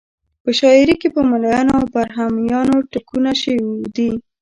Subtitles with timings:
[0.43, 4.11] په شاعري کې په ملایانو او برهمنانو ټکونه شوي دي.